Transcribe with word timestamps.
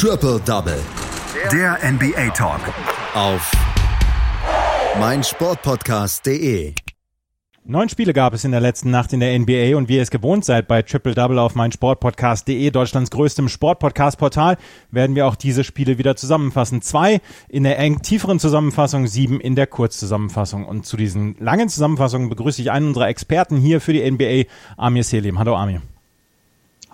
Triple 0.00 0.38
Double. 0.46 0.78
Der 1.50 1.76
NBA 1.82 2.28
Talk. 2.28 2.60
Auf 3.14 3.50
meinsportpodcast.de. 5.00 6.72
Neun 7.64 7.88
Spiele 7.88 8.12
gab 8.12 8.32
es 8.32 8.44
in 8.44 8.52
der 8.52 8.60
letzten 8.60 8.92
Nacht 8.92 9.12
in 9.12 9.18
der 9.18 9.36
NBA 9.36 9.76
und 9.76 9.88
wie 9.88 9.96
ihr 9.96 10.02
es 10.02 10.12
gewohnt 10.12 10.44
seid 10.44 10.68
bei 10.68 10.82
Triple 10.82 11.16
Double 11.16 11.40
auf 11.40 11.56
meinsportpodcast.de, 11.56 12.70
Deutschlands 12.70 13.10
größtem 13.10 13.48
Sportpodcast-Portal, 13.48 14.56
werden 14.92 15.16
wir 15.16 15.26
auch 15.26 15.34
diese 15.34 15.64
Spiele 15.64 15.98
wieder 15.98 16.14
zusammenfassen. 16.14 16.80
Zwei 16.80 17.20
in 17.48 17.64
der 17.64 17.80
eng 17.80 18.00
tieferen 18.00 18.38
Zusammenfassung, 18.38 19.08
sieben 19.08 19.40
in 19.40 19.56
der 19.56 19.66
Kurzzusammenfassung. 19.66 20.64
Und 20.64 20.86
zu 20.86 20.96
diesen 20.96 21.34
langen 21.40 21.68
Zusammenfassungen 21.68 22.28
begrüße 22.28 22.62
ich 22.62 22.70
einen 22.70 22.86
unserer 22.86 23.08
Experten 23.08 23.56
hier 23.56 23.80
für 23.80 23.94
die 23.94 24.08
NBA, 24.08 24.48
Amir 24.76 25.02
Selim. 25.02 25.40
Hallo 25.40 25.56
Amir. 25.56 25.82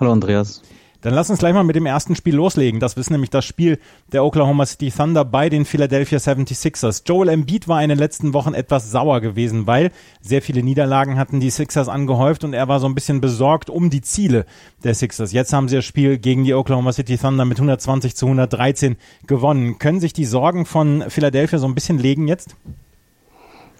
Hallo 0.00 0.10
Andreas. 0.10 0.62
Dann 1.04 1.12
lass 1.12 1.28
uns 1.28 1.38
gleich 1.38 1.52
mal 1.52 1.64
mit 1.64 1.76
dem 1.76 1.84
ersten 1.84 2.16
Spiel 2.16 2.34
loslegen. 2.34 2.80
Das 2.80 2.94
ist 2.94 3.10
nämlich 3.10 3.28
das 3.28 3.44
Spiel 3.44 3.78
der 4.12 4.24
Oklahoma 4.24 4.64
City 4.64 4.90
Thunder 4.90 5.22
bei 5.26 5.50
den 5.50 5.66
Philadelphia 5.66 6.16
76ers. 6.16 7.02
Joel 7.04 7.28
Embiid 7.28 7.68
war 7.68 7.82
in 7.82 7.90
den 7.90 7.98
letzten 7.98 8.32
Wochen 8.32 8.54
etwas 8.54 8.90
sauer 8.90 9.20
gewesen, 9.20 9.66
weil 9.66 9.90
sehr 10.22 10.40
viele 10.40 10.62
Niederlagen 10.62 11.18
hatten 11.18 11.40
die 11.40 11.50
Sixers 11.50 11.90
angehäuft 11.90 12.42
und 12.42 12.54
er 12.54 12.68
war 12.68 12.80
so 12.80 12.86
ein 12.86 12.94
bisschen 12.94 13.20
besorgt 13.20 13.68
um 13.68 13.90
die 13.90 14.00
Ziele 14.00 14.46
der 14.82 14.94
Sixers. 14.94 15.32
Jetzt 15.32 15.52
haben 15.52 15.68
sie 15.68 15.76
das 15.76 15.84
Spiel 15.84 16.16
gegen 16.16 16.44
die 16.44 16.54
Oklahoma 16.54 16.90
City 16.90 17.18
Thunder 17.18 17.44
mit 17.44 17.58
120 17.58 18.16
zu 18.16 18.24
113 18.24 18.96
gewonnen. 19.26 19.78
Können 19.78 20.00
sich 20.00 20.14
die 20.14 20.24
Sorgen 20.24 20.64
von 20.64 21.04
Philadelphia 21.08 21.58
so 21.58 21.66
ein 21.66 21.74
bisschen 21.74 21.98
legen 21.98 22.28
jetzt? 22.28 22.56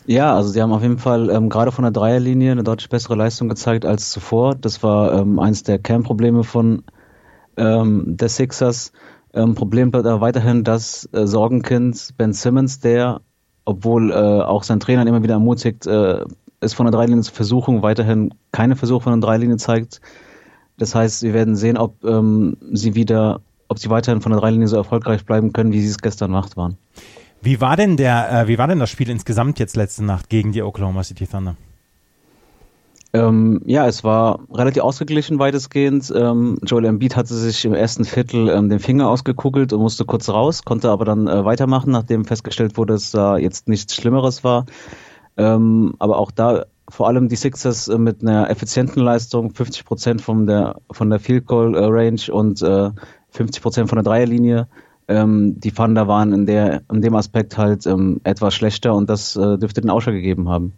Ja, 0.05 0.37
also 0.37 0.51
sie 0.51 0.61
haben 0.61 0.73
auf 0.73 0.83
jeden 0.83 0.99
Fall 0.99 1.31
ähm, 1.31 1.49
gerade 1.49 1.73
von 1.73 1.85
der 1.85 1.93
Dreierlinie 1.93 2.53
eine 2.53 2.65
deutlich 2.65 2.91
bessere 2.91 3.15
Leistung 3.15 3.49
gezeigt 3.49 3.87
als 3.87 4.11
zuvor. 4.11 4.55
Das 4.55 4.83
war 4.83 5.19
ähm, 5.19 5.39
eins 5.39 5.63
der 5.63 5.79
Kernprobleme 5.79 6.45
von 6.45 6.83
ähm, 7.57 8.17
der 8.17 8.29
Sixers. 8.29 8.93
Ähm, 9.33 9.55
Problem 9.55 9.91
bleibt 9.91 10.07
aber 10.07 10.21
weiterhin, 10.21 10.65
dass 10.65 11.09
äh, 11.13 11.27
Sorgenkind 11.27 12.15
Ben 12.17 12.33
Simmons, 12.33 12.81
der, 12.81 13.21
obwohl 13.65 14.13
äh, 14.13 14.15
auch 14.15 14.63
sein 14.63 14.81
Trainer 14.81 15.07
immer 15.07 15.23
wieder 15.23 15.35
ermutigt, 15.35 15.87
äh, 15.87 16.25
es 16.61 16.75
von 16.75 16.87
der 16.87 16.93
Dreilinie 16.93 17.23
zu 17.23 17.33
versuchen, 17.33 17.83
weiterhin 17.83 18.33
keine 18.53 18.77
Versuche 18.77 19.03
von 19.03 19.21
der 19.21 19.27
Dreilinie 19.27 19.57
zeigt. 19.57 20.01
Das 20.79 20.95
heißt, 20.95 21.23
wir 21.23 21.35
werden 21.35 21.57
sehen, 21.57 21.77
ob 21.77 22.03
ähm, 22.05 22.57
sie 22.73 22.95
wieder, 22.95 23.41
ob 23.69 23.79
sie 23.79 23.91
weiterhin 23.91 24.21
von 24.21 24.33
der 24.33 24.41
Dreilinie 24.41 24.69
so 24.69 24.77
erfolgreich 24.77 25.25
bleiben 25.25 25.53
können, 25.53 25.73
wie 25.73 25.81
sie 25.81 25.89
es 25.89 25.99
gestern 25.99 26.31
Nacht 26.31 26.57
waren. 26.57 26.77
Wie 27.43 27.61
war 27.61 27.77
denn 27.77 27.97
der, 27.97 28.33
äh, 28.33 28.49
wie 28.49 28.59
war 28.59 28.67
denn 28.67 28.79
das 28.79 28.91
Spiel 28.91 29.11
insgesamt 29.11 29.59
jetzt 29.59 29.77
letzte 29.77 30.05
Nacht 30.05 30.31
gegen 30.31 30.53
die 30.53 30.63
Oklahoma 30.63 31.05
City 31.05 31.27
Thunder? 31.27 31.57
Ähm, 33.15 33.61
ja, 33.65 33.87
es 33.87 34.03
war 34.03 34.41
relativ 34.53 34.83
ausgeglichen 34.83 35.39
weitestgehend. 35.39 36.13
Ähm, 36.15 36.59
Joel 36.65 36.87
Embiid 36.87 37.15
hatte 37.15 37.33
sich 37.33 37.65
im 37.65 37.73
ersten 37.73 38.05
Viertel 38.05 38.49
ähm, 38.49 38.69
den 38.69 38.81
Finger 38.81 39.09
ausgekugelt 39.09 39.73
und 39.73 39.81
musste 39.81 40.05
kurz 40.05 40.29
raus, 40.29 40.65
konnte 40.65 40.91
aber 40.91 41.05
dann 41.05 41.29
äh, 41.29 41.45
weitermachen, 41.45 41.93
nachdem 41.93 42.25
festgestellt 42.25 42.77
wurde, 42.77 42.95
dass 42.95 43.13
da 43.13 43.37
jetzt 43.37 43.69
nichts 43.69 43.95
Schlimmeres 43.95 44.43
war. 44.43 44.67
Ähm, 45.37 45.95
aber 46.01 46.19
auch 46.19 46.33
da 46.33 46.65
vor 46.89 47.07
allem 47.07 47.29
die 47.29 47.37
Sixers 47.37 47.87
äh, 47.87 47.99
mit 47.99 48.23
einer 48.23 48.51
effizienten 48.51 49.01
Leistung, 49.01 49.55
50 49.55 49.85
Prozent 49.85 50.21
von 50.21 50.49
der 50.49 50.81
von 50.91 51.09
der 51.09 51.21
Field 51.21 51.47
Goal 51.47 51.77
äh, 51.77 51.85
Range 51.85 52.21
und 52.33 52.63
äh, 52.63 52.91
50 53.31 53.63
Prozent 53.63 53.89
von 53.89 53.97
der 53.97 54.05
Dreierlinie. 54.05 54.67
Ähm, 55.07 55.61
die 55.61 55.71
Thunder 55.71 56.09
waren 56.09 56.33
in 56.33 56.47
der 56.47 56.83
in 56.93 57.01
dem 57.01 57.15
Aspekt 57.15 57.59
halt 57.59 57.87
ähm, 57.87 58.21
etwas 58.25 58.55
schlechter 58.55 58.93
und 58.93 59.09
das 59.09 59.37
äh, 59.37 59.57
dürfte 59.57 59.83
den 59.83 59.91
Ausschlag 59.91 60.17
gegeben 60.17 60.49
haben. 60.49 60.73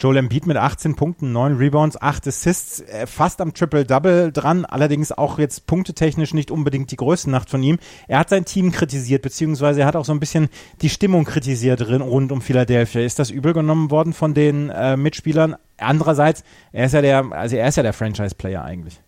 Joel 0.00 0.16
Embiid 0.16 0.46
mit 0.46 0.56
18 0.56 0.96
Punkten, 0.96 1.30
9 1.32 1.58
Rebounds, 1.58 2.00
8 2.00 2.26
Assists, 2.26 2.80
äh, 2.80 3.06
fast 3.06 3.42
am 3.42 3.52
Triple-Double 3.52 4.32
dran, 4.32 4.64
allerdings 4.64 5.12
auch 5.12 5.38
jetzt 5.38 5.66
punktetechnisch 5.66 6.32
nicht 6.32 6.50
unbedingt 6.50 6.90
die 6.90 6.96
größte 6.96 7.30
Nacht 7.30 7.50
von 7.50 7.62
ihm. 7.62 7.78
Er 8.08 8.18
hat 8.18 8.30
sein 8.30 8.46
Team 8.46 8.72
kritisiert, 8.72 9.20
beziehungsweise 9.20 9.80
er 9.82 9.86
hat 9.86 9.96
auch 9.96 10.06
so 10.06 10.12
ein 10.12 10.20
bisschen 10.20 10.48
die 10.80 10.88
Stimmung 10.88 11.24
kritisiert 11.24 11.86
rund 11.86 12.32
um 12.32 12.40
Philadelphia. 12.40 13.02
Ist 13.02 13.18
das 13.18 13.30
übel 13.30 13.52
genommen 13.52 13.90
worden 13.90 14.14
von 14.14 14.32
den 14.32 14.70
äh, 14.70 14.96
Mitspielern? 14.96 15.56
Andererseits, 15.76 16.44
er 16.72 16.86
ist 16.86 16.94
ja 16.94 17.02
der, 17.02 17.32
also 17.32 17.56
er 17.56 17.68
ist 17.68 17.76
ja 17.76 17.82
der 17.82 17.92
Franchise-Player 17.92 18.64
eigentlich. 18.64 19.02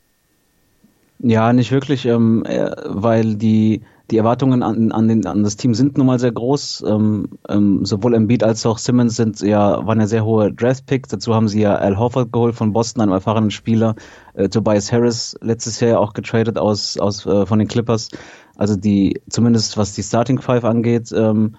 Ja, 1.20 1.54
nicht 1.54 1.72
wirklich, 1.72 2.04
ähm, 2.04 2.44
weil 2.44 3.36
die 3.36 3.82
die 4.12 4.18
Erwartungen 4.18 4.62
an, 4.62 4.92
an, 4.92 5.08
den, 5.08 5.26
an 5.26 5.42
das 5.42 5.56
Team 5.56 5.74
sind 5.74 5.96
nun 5.96 6.06
mal 6.06 6.18
sehr 6.18 6.32
groß. 6.32 6.84
Ähm, 6.86 7.30
ähm, 7.48 7.84
sowohl 7.84 8.14
Embiid 8.14 8.44
als 8.44 8.64
auch 8.66 8.76
Simmons 8.76 9.16
sind 9.16 9.40
ja, 9.40 9.86
waren 9.86 10.00
ja 10.00 10.06
sehr 10.06 10.24
hohe 10.24 10.52
Draft-Picks. 10.52 11.08
Dazu 11.08 11.34
haben 11.34 11.48
sie 11.48 11.62
ja 11.62 11.76
Al 11.76 11.98
Horford 11.98 12.30
geholt 12.30 12.54
von 12.54 12.74
Boston, 12.74 13.02
einem 13.02 13.12
erfahrenen 13.12 13.50
Spieler. 13.50 13.94
Äh, 14.34 14.50
Tobias 14.50 14.92
Harris 14.92 15.34
letztes 15.40 15.80
Jahr 15.80 15.98
auch 15.98 16.12
getradet 16.12 16.58
aus, 16.58 16.98
aus 16.98 17.24
äh, 17.24 17.46
von 17.46 17.58
den 17.58 17.68
Clippers. 17.68 18.10
Also 18.56 18.76
die, 18.76 19.20
zumindest 19.30 19.78
was 19.78 19.94
die 19.94 20.02
Starting 20.02 20.40
Five 20.40 20.64
angeht, 20.64 21.10
ähm, 21.16 21.56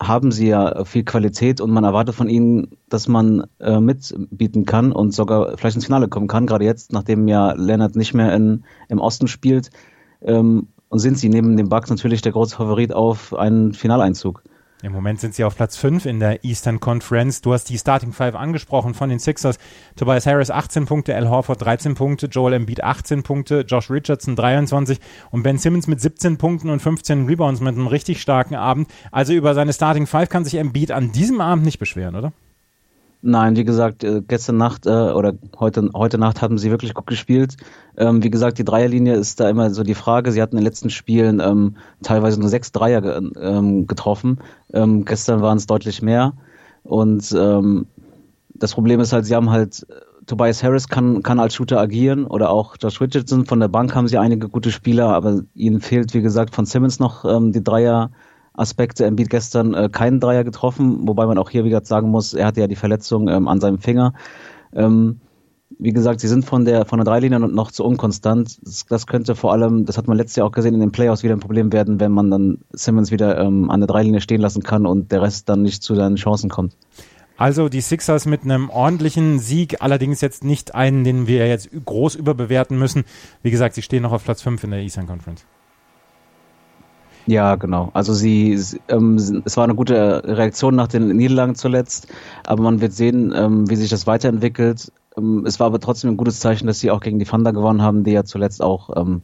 haben 0.00 0.30
sie 0.30 0.46
ja 0.46 0.84
viel 0.84 1.04
Qualität 1.04 1.60
und 1.60 1.72
man 1.72 1.84
erwartet 1.84 2.14
von 2.14 2.28
ihnen, 2.28 2.68
dass 2.88 3.08
man 3.08 3.44
äh, 3.58 3.80
mitbieten 3.80 4.64
kann 4.64 4.92
und 4.92 5.12
sogar 5.12 5.58
vielleicht 5.58 5.74
ins 5.74 5.86
Finale 5.86 6.08
kommen 6.08 6.28
kann. 6.28 6.46
Gerade 6.46 6.64
jetzt, 6.64 6.92
nachdem 6.92 7.26
ja 7.26 7.52
Leonard 7.52 7.96
nicht 7.96 8.14
mehr 8.14 8.34
in, 8.34 8.64
im 8.88 9.00
Osten 9.00 9.26
spielt, 9.26 9.70
ähm, 10.22 10.68
und 10.90 10.98
sind 10.98 11.18
sie 11.18 11.30
neben 11.30 11.56
den 11.56 11.70
Bucks 11.70 11.88
natürlich 11.88 12.20
der 12.20 12.32
große 12.32 12.56
Favorit 12.56 12.92
auf 12.92 13.32
einen 13.32 13.72
Finaleinzug. 13.72 14.42
Im 14.82 14.92
Moment 14.92 15.20
sind 15.20 15.34
sie 15.34 15.44
auf 15.44 15.56
Platz 15.56 15.76
5 15.76 16.06
in 16.06 16.20
der 16.20 16.42
Eastern 16.42 16.80
Conference. 16.80 17.42
Du 17.42 17.52
hast 17.52 17.68
die 17.68 17.78
Starting 17.78 18.12
Five 18.12 18.34
angesprochen 18.34 18.94
von 18.94 19.10
den 19.10 19.18
Sixers. 19.18 19.58
Tobias 19.94 20.26
Harris 20.26 20.50
18 20.50 20.86
Punkte, 20.86 21.14
Al 21.14 21.28
Horford 21.28 21.60
13 21.60 21.94
Punkte, 21.94 22.26
Joel 22.26 22.54
Embiid 22.54 22.82
18 22.82 23.22
Punkte, 23.22 23.60
Josh 23.68 23.90
Richardson 23.90 24.36
23 24.36 24.98
und 25.30 25.42
Ben 25.42 25.58
Simmons 25.58 25.86
mit 25.86 26.00
17 26.00 26.38
Punkten 26.38 26.70
und 26.70 26.80
15 26.80 27.26
Rebounds 27.26 27.60
mit 27.60 27.74
einem 27.74 27.88
richtig 27.88 28.22
starken 28.22 28.54
Abend. 28.54 28.88
Also 29.12 29.34
über 29.34 29.54
seine 29.54 29.74
Starting 29.74 30.06
Five 30.06 30.30
kann 30.30 30.44
sich 30.44 30.54
Embiid 30.54 30.92
an 30.92 31.12
diesem 31.12 31.42
Abend 31.42 31.64
nicht 31.64 31.78
beschweren, 31.78 32.16
oder? 32.16 32.32
Nein, 33.22 33.54
wie 33.56 33.64
gesagt, 33.64 34.02
äh, 34.02 34.22
gestern 34.26 34.56
Nacht 34.56 34.86
äh, 34.86 34.90
oder 34.90 35.34
heute, 35.58 35.90
heute 35.94 36.16
Nacht 36.16 36.40
haben 36.40 36.56
sie 36.56 36.70
wirklich 36.70 36.94
gut 36.94 37.06
gespielt. 37.06 37.56
Ähm, 37.98 38.22
wie 38.22 38.30
gesagt, 38.30 38.56
die 38.58 38.64
Dreierlinie 38.64 39.14
ist 39.14 39.40
da 39.40 39.50
immer 39.50 39.70
so 39.70 39.82
die 39.82 39.94
Frage. 39.94 40.32
Sie 40.32 40.40
hatten 40.40 40.56
in 40.56 40.62
den 40.62 40.64
letzten 40.64 40.88
Spielen 40.88 41.38
ähm, 41.38 41.76
teilweise 42.02 42.40
nur 42.40 42.48
sechs 42.48 42.72
Dreier 42.72 43.20
ähm, 43.38 43.86
getroffen. 43.86 44.38
Gestern 44.72 45.42
waren 45.42 45.58
es 45.58 45.66
deutlich 45.66 46.00
mehr. 46.00 46.34
Und 46.84 47.32
das 47.32 48.74
Problem 48.74 49.00
ist 49.00 49.12
halt, 49.12 49.26
sie 49.26 49.34
haben 49.34 49.50
halt, 49.50 49.84
Tobias 50.26 50.62
Harris 50.62 50.86
kann, 50.86 51.24
kann 51.24 51.40
als 51.40 51.54
Shooter 51.54 51.80
agieren 51.80 52.24
oder 52.24 52.50
auch 52.50 52.76
Josh 52.80 53.00
Richardson. 53.00 53.46
Von 53.46 53.58
der 53.58 53.66
Bank 53.66 53.96
haben 53.96 54.06
sie 54.06 54.16
einige 54.16 54.48
gute 54.48 54.70
Spieler, 54.70 55.08
aber 55.08 55.42
ihnen 55.54 55.80
fehlt, 55.80 56.14
wie 56.14 56.22
gesagt, 56.22 56.54
von 56.54 56.66
Simmons 56.66 57.00
noch 57.00 57.24
die 57.50 57.64
Dreier. 57.64 58.12
Aspekte. 58.60 59.06
Embiid 59.06 59.30
gestern 59.30 59.74
äh, 59.74 59.88
keinen 59.90 60.20
Dreier 60.20 60.44
getroffen, 60.44 61.08
wobei 61.08 61.26
man 61.26 61.38
auch 61.38 61.50
hier 61.50 61.64
wieder 61.64 61.84
sagen 61.84 62.10
muss, 62.10 62.34
er 62.34 62.46
hatte 62.46 62.60
ja 62.60 62.66
die 62.66 62.76
Verletzung 62.76 63.28
ähm, 63.28 63.48
an 63.48 63.60
seinem 63.60 63.78
Finger. 63.78 64.12
Ähm, 64.72 65.20
wie 65.78 65.92
gesagt, 65.92 66.20
sie 66.20 66.28
sind 66.28 66.44
von 66.44 66.64
der 66.64 66.84
von 66.84 66.98
der 66.98 67.04
Dreilinie 67.04 67.40
noch 67.40 67.70
zu 67.70 67.84
unkonstant. 67.84 68.58
Das, 68.62 68.86
das, 68.86 69.06
könnte 69.06 69.34
vor 69.34 69.52
allem, 69.52 69.86
das 69.86 69.96
hat 69.96 70.08
man 70.08 70.16
letztes 70.16 70.36
Jahr 70.36 70.46
auch 70.46 70.52
gesehen, 70.52 70.74
in 70.74 70.80
den 70.80 70.92
Playoffs 70.92 71.22
wieder 71.22 71.34
ein 71.34 71.40
Problem 71.40 71.72
werden, 71.72 72.00
wenn 72.00 72.12
man 72.12 72.30
dann 72.30 72.58
Simmons 72.72 73.10
wieder 73.10 73.38
ähm, 73.38 73.70
an 73.70 73.80
der 73.80 73.86
Dreilinie 73.86 74.20
stehen 74.20 74.40
lassen 74.40 74.62
kann 74.62 74.84
und 74.84 75.12
der 75.12 75.22
Rest 75.22 75.48
dann 75.48 75.62
nicht 75.62 75.82
zu 75.82 75.94
seinen 75.94 76.16
Chancen 76.16 76.50
kommt. 76.50 76.76
Also 77.36 77.70
die 77.70 77.80
Sixers 77.80 78.26
mit 78.26 78.42
einem 78.42 78.68
ordentlichen 78.68 79.38
Sieg, 79.38 79.80
allerdings 79.80 80.20
jetzt 80.20 80.44
nicht 80.44 80.74
einen, 80.74 81.04
den 81.04 81.26
wir 81.26 81.48
jetzt 81.48 81.70
groß 81.86 82.16
überbewerten 82.16 82.78
müssen. 82.78 83.04
Wie 83.42 83.50
gesagt, 83.50 83.74
sie 83.74 83.82
stehen 83.82 84.02
noch 84.02 84.12
auf 84.12 84.24
Platz 84.24 84.42
5 84.42 84.64
in 84.64 84.72
der 84.72 84.80
Eastern 84.80 85.06
Conference. 85.06 85.46
Ja, 87.26 87.56
genau. 87.56 87.90
Also 87.92 88.14
sie, 88.14 88.58
ähm, 88.88 89.16
es 89.44 89.56
war 89.56 89.64
eine 89.64 89.74
gute 89.74 90.22
Reaktion 90.24 90.74
nach 90.74 90.88
den 90.88 91.08
Niederlagen 91.16 91.54
zuletzt, 91.54 92.08
aber 92.44 92.62
man 92.62 92.80
wird 92.80 92.92
sehen, 92.92 93.32
ähm, 93.36 93.68
wie 93.70 93.76
sich 93.76 93.90
das 93.90 94.06
weiterentwickelt. 94.06 94.90
Ähm, 95.16 95.44
es 95.46 95.60
war 95.60 95.66
aber 95.66 95.80
trotzdem 95.80 96.10
ein 96.10 96.16
gutes 96.16 96.40
Zeichen, 96.40 96.66
dass 96.66 96.80
sie 96.80 96.90
auch 96.90 97.00
gegen 97.00 97.18
die 97.18 97.24
Thunder 97.26 97.52
gewonnen 97.52 97.82
haben, 97.82 98.04
die 98.04 98.12
ja 98.12 98.24
zuletzt 98.24 98.62
auch 98.62 98.90
ähm, 98.96 99.22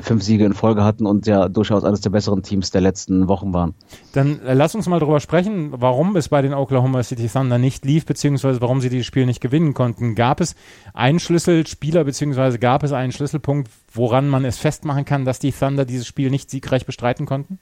fünf 0.00 0.22
Siege 0.22 0.44
in 0.44 0.54
Folge 0.54 0.84
hatten 0.84 1.06
und 1.06 1.26
ja 1.26 1.48
durchaus 1.48 1.84
eines 1.84 2.00
der 2.00 2.10
besseren 2.10 2.42
Teams 2.42 2.70
der 2.70 2.80
letzten 2.80 3.28
Wochen 3.28 3.52
waren. 3.52 3.74
Dann 4.12 4.40
äh, 4.40 4.54
lass 4.54 4.74
uns 4.74 4.86
mal 4.86 5.00
darüber 5.00 5.20
sprechen, 5.20 5.72
warum 5.72 6.16
es 6.16 6.28
bei 6.28 6.42
den 6.42 6.54
Oklahoma 6.54 7.02
City 7.02 7.28
Thunder 7.28 7.58
nicht 7.58 7.84
lief, 7.84 8.06
beziehungsweise 8.06 8.60
warum 8.60 8.80
sie 8.80 8.88
dieses 8.88 9.06
Spiel 9.06 9.26
nicht 9.26 9.40
gewinnen 9.40 9.74
konnten. 9.74 10.14
Gab 10.14 10.40
es 10.40 10.54
einen 10.94 11.20
Schlüsselspieler, 11.20 12.04
beziehungsweise 12.04 12.58
gab 12.58 12.82
es 12.82 12.92
einen 12.92 13.12
Schlüsselpunkt, 13.12 13.70
woran 13.92 14.28
man 14.28 14.44
es 14.44 14.58
festmachen 14.58 15.04
kann, 15.04 15.24
dass 15.24 15.38
die 15.38 15.52
Thunder 15.52 15.84
dieses 15.84 16.06
Spiel 16.06 16.30
nicht 16.30 16.50
siegreich 16.50 16.86
bestreiten 16.86 17.26
konnten? 17.26 17.58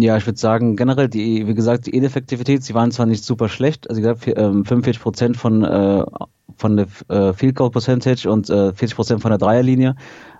Ja, 0.00 0.16
ich 0.16 0.26
würde 0.26 0.38
sagen, 0.38 0.76
generell, 0.76 1.08
die, 1.08 1.46
wie 1.48 1.54
gesagt, 1.54 1.86
die 1.86 1.90
Ineffektivität, 1.90 2.62
sie 2.62 2.74
waren 2.74 2.90
zwar 2.92 3.06
nicht 3.06 3.24
super 3.24 3.48
schlecht, 3.48 3.88
also 3.88 4.00
gesagt, 4.00 4.24
45 4.24 4.96
ähm, 4.96 5.02
Prozent 5.02 5.36
von, 5.36 5.64
äh, 5.64 6.04
von 6.56 6.76
der 6.76 6.86
äh, 7.08 7.32
Field 7.32 7.56
Goal 7.56 7.70
Percentage 7.70 8.30
und 8.30 8.48
äh, 8.48 8.72
40 8.72 8.94
Prozent 8.94 9.22
von 9.22 9.30
der 9.30 9.38
Dreierlinie, 9.38 9.96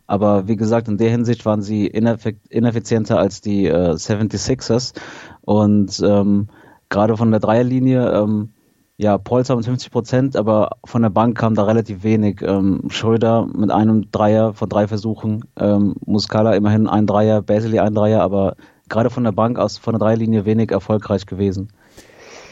aber 0.06 0.46
wie 0.46 0.56
gesagt, 0.56 0.86
in 0.86 0.96
der 0.96 1.10
Hinsicht 1.10 1.44
waren 1.44 1.62
sie 1.62 1.86
ineffizienter 1.86 3.18
als 3.18 3.40
die 3.40 3.66
äh, 3.66 3.94
76ers 3.94 4.94
und 5.40 6.00
ähm, 6.04 6.48
gerade 6.88 7.16
von 7.16 7.30
der 7.30 7.40
Dreierlinie 7.40 8.12
ähm, 8.12 8.50
ja, 8.96 9.16
Polster 9.16 9.56
mit 9.56 9.64
50 9.64 9.90
Prozent, 9.90 10.36
aber 10.36 10.70
von 10.84 11.02
der 11.02 11.10
Bank 11.10 11.38
kam 11.38 11.54
da 11.54 11.64
relativ 11.64 12.02
wenig. 12.02 12.42
Ähm, 12.42 12.82
Schröder 12.88 13.46
mit 13.46 13.70
einem 13.70 14.10
Dreier 14.10 14.54
von 14.54 14.68
drei 14.68 14.88
Versuchen, 14.88 15.44
ähm, 15.56 15.94
Muscala 16.04 16.54
immerhin 16.54 16.88
ein 16.88 17.06
Dreier, 17.06 17.40
Basili 17.42 17.78
ein 17.78 17.94
Dreier, 17.94 18.22
aber 18.22 18.56
gerade 18.88 19.10
von 19.10 19.24
der 19.24 19.32
Bank 19.32 19.58
aus, 19.58 19.78
von 19.78 19.94
der 19.94 20.00
Dreierlinie 20.00 20.44
wenig 20.44 20.70
erfolgreich 20.70 21.26
gewesen. 21.26 21.68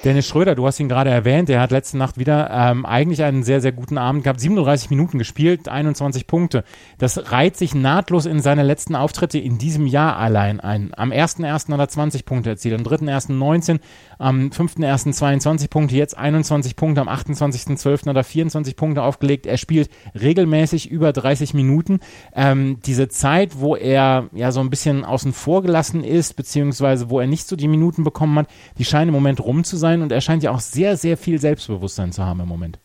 Dennis 0.06 0.28
Schröder, 0.28 0.54
du 0.54 0.64
hast 0.64 0.78
ihn 0.78 0.88
gerade 0.88 1.10
erwähnt, 1.10 1.48
der 1.48 1.60
hat 1.60 1.72
letzte 1.72 1.98
Nacht 1.98 2.16
wieder 2.16 2.48
ähm, 2.52 2.86
eigentlich 2.86 3.24
einen 3.24 3.42
sehr, 3.42 3.60
sehr 3.60 3.72
guten 3.72 3.98
Abend 3.98 4.22
gehabt. 4.22 4.38
37 4.38 4.88
Minuten 4.88 5.18
gespielt, 5.18 5.68
21 5.68 6.28
Punkte. 6.28 6.62
Das 6.98 7.32
reiht 7.32 7.56
sich 7.56 7.74
nahtlos 7.74 8.24
in 8.24 8.38
seine 8.38 8.62
letzten 8.62 8.94
Auftritte 8.94 9.40
in 9.40 9.58
diesem 9.58 9.84
Jahr 9.88 10.16
allein 10.16 10.60
ein. 10.60 10.92
Am 10.96 11.10
1.1. 11.10 11.72
hat 11.72 11.80
er 11.80 11.88
20 11.88 12.24
Punkte 12.24 12.50
erzielt, 12.50 12.78
am 12.78 12.86
3.1. 12.86 13.32
19, 13.32 13.80
am 14.18 14.50
5.1. 14.50 15.10
22 15.12 15.70
Punkte, 15.70 15.96
jetzt 15.96 16.16
21 16.16 16.76
Punkte, 16.76 17.00
am 17.00 17.08
28.12. 17.08 18.08
hat 18.08 18.16
er 18.16 18.22
24 18.22 18.76
Punkte 18.76 19.02
aufgelegt. 19.02 19.44
Er 19.46 19.56
spielt 19.56 19.90
regelmäßig 20.14 20.88
über 20.88 21.12
30 21.12 21.52
Minuten. 21.52 21.98
Ähm, 22.32 22.78
diese 22.86 23.08
Zeit, 23.08 23.58
wo 23.58 23.74
er 23.74 24.28
ja 24.32 24.52
so 24.52 24.60
ein 24.60 24.70
bisschen 24.70 25.04
außen 25.04 25.32
vor 25.32 25.62
gelassen 25.62 26.04
ist, 26.04 26.36
beziehungsweise 26.36 27.10
wo 27.10 27.18
er 27.18 27.26
nicht 27.26 27.48
so 27.48 27.56
die 27.56 27.66
Minuten 27.66 28.04
bekommen 28.04 28.38
hat, 28.38 28.46
die 28.78 28.84
scheinen 28.84 29.08
im 29.08 29.14
Moment 29.14 29.40
rum 29.40 29.64
zu 29.64 29.76
sein 29.76 29.95
sein 29.96 30.02
und 30.02 30.12
er 30.12 30.20
scheint 30.20 30.42
ja 30.42 30.50
auch 30.50 30.60
sehr, 30.60 30.96
sehr 30.96 31.16
viel 31.16 31.38
Selbstbewusstsein 31.40 32.12
zu 32.12 32.24
haben 32.24 32.40
im 32.40 32.48
Moment. 32.48 32.78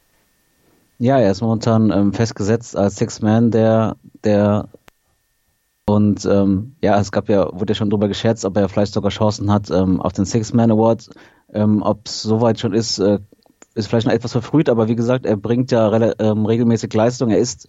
Ja, 0.97 1.19
er 1.19 1.31
ist 1.31 1.41
momentan 1.41 1.91
ähm, 1.91 2.13
festgesetzt 2.13 2.75
als 2.75 2.97
Six-Man, 2.97 3.51
der, 3.51 3.97
der 4.23 4.69
und 5.87 6.25
ähm, 6.25 6.75
ja, 6.81 6.99
es 6.99 7.11
gab 7.11 7.27
ja, 7.27 7.49
wurde 7.51 7.71
ja 7.71 7.75
schon 7.75 7.89
drüber 7.89 8.07
gescherzt, 8.07 8.45
ob 8.45 8.55
er 8.55 8.69
vielleicht 8.69 8.93
sogar 8.93 9.11
Chancen 9.11 9.51
hat 9.51 9.71
ähm, 9.71 9.99
auf 9.99 10.13
den 10.13 10.25
Six-Man 10.25 10.71
Award. 10.71 11.09
Ähm, 11.53 11.81
ob 11.81 12.05
es 12.05 12.21
soweit 12.21 12.59
schon 12.59 12.73
ist, 12.73 12.99
äh, 12.99 13.19
ist 13.73 13.87
vielleicht 13.87 14.05
noch 14.05 14.13
etwas 14.13 14.31
verfrüht, 14.31 14.69
aber 14.69 14.87
wie 14.87 14.95
gesagt, 14.95 15.25
er 15.25 15.37
bringt 15.37 15.71
ja 15.71 15.91
ähm, 16.19 16.45
regelmäßig 16.45 16.93
Leistung. 16.93 17.29
Er 17.29 17.39
ist 17.39 17.67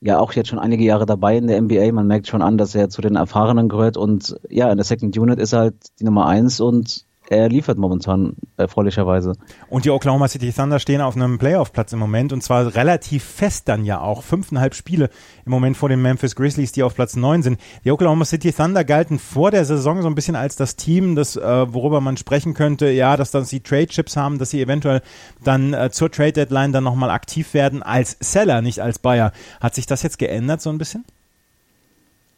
ja 0.00 0.18
auch 0.20 0.32
jetzt 0.32 0.48
schon 0.48 0.60
einige 0.60 0.84
Jahre 0.84 1.04
dabei 1.04 1.36
in 1.36 1.48
der 1.48 1.60
NBA. 1.60 1.92
Man 1.92 2.06
merkt 2.06 2.28
schon 2.28 2.42
an, 2.42 2.58
dass 2.58 2.74
er 2.74 2.88
zu 2.88 3.02
den 3.02 3.16
Erfahrenen 3.16 3.68
gehört 3.68 3.96
und 3.96 4.38
ja, 4.48 4.70
in 4.70 4.78
der 4.78 4.84
Second 4.84 5.18
Unit 5.18 5.40
ist 5.40 5.52
er 5.52 5.58
halt 5.58 5.74
die 5.98 6.04
Nummer 6.04 6.26
eins 6.26 6.60
und 6.60 7.07
er 7.30 7.48
liefert 7.48 7.78
momentan 7.78 8.34
erfreulicherweise. 8.56 9.34
Und 9.68 9.84
die 9.84 9.90
Oklahoma 9.90 10.28
City 10.28 10.52
Thunder 10.52 10.78
stehen 10.78 11.00
auf 11.00 11.14
einem 11.14 11.38
Playoff-Platz 11.38 11.92
im 11.92 11.98
Moment 11.98 12.32
und 12.32 12.42
zwar 12.42 12.74
relativ 12.74 13.22
fest 13.22 13.68
dann 13.68 13.84
ja 13.84 14.00
auch. 14.00 14.22
Fünfeinhalb 14.22 14.74
Spiele 14.74 15.10
im 15.44 15.52
Moment 15.52 15.76
vor 15.76 15.88
den 15.88 16.00
Memphis 16.00 16.34
Grizzlies, 16.34 16.72
die 16.72 16.82
auf 16.82 16.94
Platz 16.94 17.16
neun 17.16 17.42
sind. 17.42 17.60
Die 17.84 17.92
Oklahoma 17.92 18.24
City 18.24 18.52
Thunder 18.52 18.84
galten 18.84 19.18
vor 19.18 19.50
der 19.50 19.64
Saison 19.64 20.00
so 20.02 20.08
ein 20.08 20.14
bisschen 20.14 20.36
als 20.36 20.56
das 20.56 20.76
Team, 20.76 21.14
das, 21.14 21.36
äh, 21.36 21.72
worüber 21.72 22.00
man 22.00 22.16
sprechen 22.16 22.54
könnte, 22.54 22.90
ja, 22.90 23.16
dass 23.16 23.30
dann 23.30 23.44
sie 23.44 23.60
Trade-Chips 23.60 24.16
haben, 24.16 24.38
dass 24.38 24.50
sie 24.50 24.62
eventuell 24.62 25.02
dann 25.44 25.74
äh, 25.74 25.90
zur 25.90 26.10
Trade-Deadline 26.10 26.72
dann 26.72 26.84
nochmal 26.84 27.10
aktiv 27.10 27.52
werden 27.52 27.82
als 27.82 28.16
Seller, 28.20 28.62
nicht 28.62 28.80
als 28.80 28.98
Buyer. 28.98 29.32
Hat 29.60 29.74
sich 29.74 29.86
das 29.86 30.02
jetzt 30.02 30.18
geändert 30.18 30.62
so 30.62 30.70
ein 30.70 30.78
bisschen? 30.78 31.04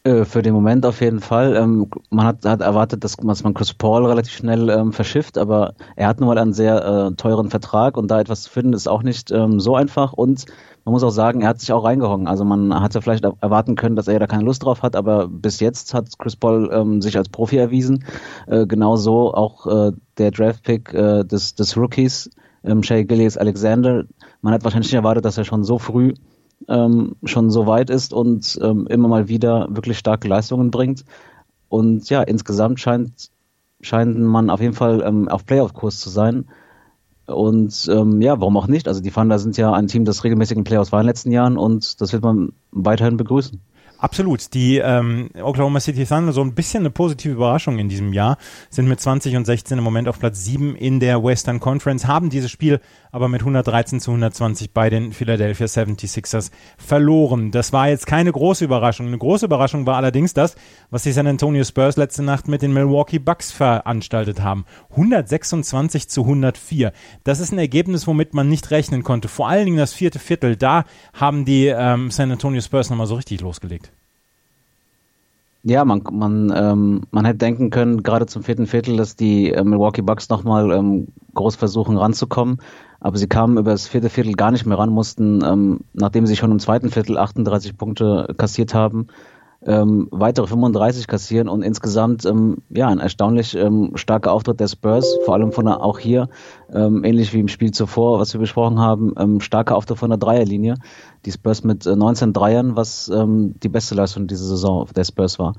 Äh, 0.03 0.25
für 0.25 0.41
den 0.41 0.55
Moment 0.55 0.83
auf 0.85 0.99
jeden 1.01 1.19
Fall. 1.19 1.55
Ähm, 1.55 1.87
man 2.09 2.25
hat, 2.25 2.43
hat 2.43 2.61
erwartet, 2.61 3.03
dass, 3.03 3.21
man 3.21 3.53
Chris 3.53 3.73
Paul 3.75 4.07
relativ 4.07 4.33
schnell 4.33 4.69
ähm, 4.69 4.93
verschifft, 4.93 5.37
aber 5.37 5.75
er 5.95 6.07
hat 6.07 6.19
nun 6.19 6.27
mal 6.27 6.39
einen 6.39 6.53
sehr 6.53 6.83
äh, 6.83 7.15
teuren 7.15 7.51
Vertrag 7.51 7.97
und 7.97 8.09
da 8.09 8.19
etwas 8.19 8.43
zu 8.43 8.49
finden 8.49 8.73
ist 8.73 8.87
auch 8.87 9.03
nicht 9.03 9.29
ähm, 9.29 9.59
so 9.59 9.75
einfach 9.75 10.13
und 10.13 10.45
man 10.85 10.93
muss 10.93 11.03
auch 11.03 11.11
sagen, 11.11 11.41
er 11.41 11.49
hat 11.49 11.59
sich 11.59 11.71
auch 11.71 11.83
reingehangen. 11.83 12.27
Also 12.27 12.43
man 12.43 12.73
hatte 12.81 13.03
vielleicht 13.03 13.23
erwarten 13.23 13.75
können, 13.75 13.95
dass 13.95 14.07
er 14.07 14.17
da 14.17 14.25
keine 14.25 14.43
Lust 14.43 14.63
drauf 14.63 14.81
hat, 14.81 14.95
aber 14.95 15.27
bis 15.27 15.59
jetzt 15.59 15.93
hat 15.93 16.17
Chris 16.17 16.35
Paul 16.35 16.71
ähm, 16.73 17.03
sich 17.03 17.15
als 17.15 17.29
Profi 17.29 17.57
erwiesen. 17.57 18.03
Äh, 18.47 18.65
genauso 18.65 19.31
auch 19.35 19.67
äh, 19.67 19.91
der 20.17 20.31
Draftpick 20.31 20.91
äh, 20.95 21.23
des, 21.23 21.53
des 21.53 21.77
Rookies, 21.77 22.31
ähm, 22.63 22.81
Shay 22.81 23.05
Gillies 23.05 23.37
Alexander. 23.37 24.05
Man 24.41 24.55
hat 24.55 24.63
wahrscheinlich 24.63 24.91
nicht 24.91 24.97
erwartet, 24.97 25.25
dass 25.25 25.37
er 25.37 25.45
schon 25.45 25.63
so 25.63 25.77
früh 25.77 26.15
ähm, 26.67 27.15
schon 27.23 27.49
so 27.49 27.67
weit 27.67 27.89
ist 27.89 28.13
und 28.13 28.59
ähm, 28.61 28.87
immer 28.87 29.07
mal 29.07 29.27
wieder 29.27 29.67
wirklich 29.69 29.97
starke 29.97 30.27
Leistungen 30.27 30.71
bringt. 30.71 31.05
Und 31.69 32.09
ja, 32.09 32.21
insgesamt 32.21 32.79
scheint, 32.79 33.29
scheint 33.81 34.19
man 34.19 34.49
auf 34.49 34.61
jeden 34.61 34.73
Fall 34.73 35.01
ähm, 35.05 35.27
auf 35.27 35.45
Playoff-Kurs 35.45 35.99
zu 35.99 36.09
sein. 36.09 36.45
Und 37.25 37.89
ähm, 37.91 38.21
ja, 38.21 38.39
warum 38.39 38.57
auch 38.57 38.67
nicht? 38.67 38.87
Also 38.87 39.01
die 39.01 39.11
Thunder 39.11 39.39
sind 39.39 39.57
ja 39.57 39.71
ein 39.71 39.87
Team, 39.87 40.05
das 40.05 40.23
regelmäßig 40.23 40.57
in 40.57 40.63
Playoffs 40.63 40.91
war 40.91 40.99
in 40.99 41.05
den 41.05 41.09
letzten 41.11 41.31
Jahren 41.31 41.57
und 41.57 42.01
das 42.01 42.11
wird 42.13 42.23
man 42.23 42.53
weiterhin 42.71 43.17
begrüßen. 43.17 43.61
Absolut. 44.01 44.55
Die 44.55 44.77
ähm, 44.77 45.29
Oklahoma 45.39 45.79
City 45.79 46.07
Thunder, 46.07 46.33
so 46.33 46.41
ein 46.41 46.55
bisschen 46.55 46.81
eine 46.81 46.89
positive 46.89 47.35
Überraschung 47.35 47.77
in 47.77 47.87
diesem 47.87 48.13
Jahr, 48.13 48.39
sind 48.71 48.87
mit 48.87 48.99
20 48.99 49.35
und 49.35 49.45
16 49.45 49.77
im 49.77 49.83
Moment 49.83 50.07
auf 50.07 50.17
Platz 50.17 50.43
7 50.43 50.75
in 50.75 50.99
der 50.99 51.23
Western 51.23 51.59
Conference, 51.59 52.07
haben 52.07 52.31
dieses 52.31 52.49
Spiel 52.49 52.81
aber 53.11 53.27
mit 53.27 53.41
113 53.41 53.99
zu 53.99 54.09
120 54.09 54.73
bei 54.73 54.89
den 54.89 55.13
Philadelphia 55.13 55.67
76ers 55.67 56.49
verloren. 56.77 57.51
Das 57.51 57.73
war 57.73 57.89
jetzt 57.89 58.07
keine 58.07 58.31
große 58.31 58.65
Überraschung. 58.65 59.05
Eine 59.05 59.19
große 59.19 59.45
Überraschung 59.45 59.85
war 59.85 59.97
allerdings 59.97 60.33
das, 60.33 60.55
was 60.89 61.03
die 61.03 61.11
San 61.11 61.27
Antonio 61.27 61.63
Spurs 61.63 61.95
letzte 61.95 62.23
Nacht 62.23 62.47
mit 62.47 62.63
den 62.63 62.73
Milwaukee 62.73 63.19
Bucks 63.19 63.51
veranstaltet 63.51 64.41
haben. 64.41 64.65
126 64.91 66.09
zu 66.09 66.21
104. 66.21 66.91
Das 67.23 67.39
ist 67.39 67.51
ein 67.51 67.59
Ergebnis, 67.59 68.07
womit 68.07 68.33
man 68.33 68.49
nicht 68.49 68.71
rechnen 68.71 69.03
konnte. 69.03 69.27
Vor 69.27 69.47
allen 69.47 69.65
Dingen 69.65 69.77
das 69.77 69.93
vierte 69.93 70.17
Viertel. 70.17 70.55
Da 70.55 70.85
haben 71.13 71.45
die 71.45 71.67
ähm, 71.67 72.09
San 72.09 72.31
Antonio 72.31 72.61
Spurs 72.61 72.89
nochmal 72.89 73.07
so 73.07 73.15
richtig 73.15 73.41
losgelegt. 73.41 73.90
Ja, 75.63 75.85
man, 75.85 76.01
man, 76.11 76.51
ähm, 76.55 77.01
man 77.11 77.25
hätte 77.25 77.37
denken 77.37 77.69
können, 77.69 78.01
gerade 78.01 78.25
zum 78.25 78.41
vierten 78.41 78.65
Viertel, 78.65 78.97
dass 78.97 79.15
die 79.15 79.51
äh, 79.51 79.63
Milwaukee 79.63 80.01
Bucks 80.01 80.27
nochmal 80.29 80.71
ähm, 80.71 81.09
groß 81.35 81.55
versuchen 81.55 81.97
ranzukommen. 81.97 82.57
Aber 82.99 83.17
sie 83.17 83.27
kamen 83.27 83.57
über 83.57 83.71
das 83.71 83.87
vierte 83.87 84.09
Viertel 84.09 84.33
gar 84.33 84.49
nicht 84.51 84.65
mehr 84.65 84.79
ran, 84.79 84.89
mussten, 84.89 85.43
ähm, 85.43 85.81
nachdem 85.93 86.25
sie 86.25 86.35
schon 86.35 86.51
im 86.51 86.59
zweiten 86.59 86.89
Viertel 86.89 87.17
38 87.17 87.77
Punkte 87.77 88.33
kassiert 88.37 88.73
haben, 88.73 89.07
ähm, 89.65 90.07
weitere 90.11 90.47
35 90.47 91.07
kassieren 91.07 91.47
und 91.47 91.61
insgesamt 91.61 92.25
ähm, 92.25 92.57
ja 92.69 92.87
ein 92.87 92.99
erstaunlich 92.99 93.55
ähm, 93.55 93.91
starker 93.95 94.31
Auftritt 94.31 94.59
der 94.59 94.67
Spurs, 94.67 95.17
vor 95.21 95.35
allem 95.35 95.51
von 95.51 95.65
der, 95.65 95.81
auch 95.81 95.99
hier, 95.99 96.29
ähm, 96.73 97.03
ähnlich 97.03 97.33
wie 97.33 97.39
im 97.39 97.47
Spiel 97.47 97.71
zuvor, 97.71 98.19
was 98.19 98.33
wir 98.33 98.39
besprochen 98.39 98.79
haben, 98.79 99.13
ähm, 99.17 99.39
starker 99.39 99.75
Auftritt 99.75 99.99
von 99.99 100.09
der 100.09 100.17
Dreierlinie. 100.17 100.75
Die 101.25 101.31
Spurs 101.31 101.63
mit 101.63 101.85
äh, 101.85 101.95
19 101.95 102.33
Dreiern, 102.33 102.75
was 102.75 103.09
ähm, 103.09 103.55
die 103.61 103.69
beste 103.69 103.93
Leistung 103.93 104.27
dieser 104.27 104.45
Saison 104.45 104.87
der 104.95 105.03
Spurs 105.03 105.37
war. 105.37 105.53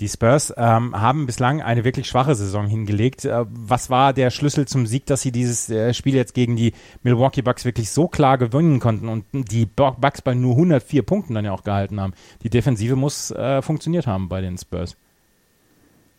Die 0.00 0.08
Spurs 0.08 0.52
ähm, 0.56 1.00
haben 1.00 1.26
bislang 1.26 1.62
eine 1.62 1.84
wirklich 1.84 2.08
schwache 2.08 2.34
Saison 2.34 2.66
hingelegt. 2.66 3.24
Äh, 3.24 3.44
was 3.48 3.90
war 3.90 4.12
der 4.12 4.30
Schlüssel 4.30 4.66
zum 4.66 4.86
Sieg, 4.86 5.06
dass 5.06 5.22
sie 5.22 5.30
dieses 5.30 5.70
äh, 5.70 5.94
Spiel 5.94 6.14
jetzt 6.14 6.34
gegen 6.34 6.56
die 6.56 6.72
Milwaukee 7.02 7.42
Bucks 7.42 7.64
wirklich 7.64 7.90
so 7.90 8.08
klar 8.08 8.36
gewinnen 8.36 8.80
konnten 8.80 9.08
und 9.08 9.24
die 9.32 9.66
Bucks 9.66 10.20
bei 10.22 10.34
nur 10.34 10.52
104 10.52 11.02
Punkten 11.02 11.34
dann 11.34 11.44
ja 11.44 11.52
auch 11.52 11.62
gehalten 11.62 12.00
haben? 12.00 12.14
Die 12.42 12.50
Defensive 12.50 12.96
muss 12.96 13.30
äh, 13.30 13.62
funktioniert 13.62 14.08
haben 14.08 14.28
bei 14.28 14.40
den 14.40 14.58
Spurs. 14.58 14.96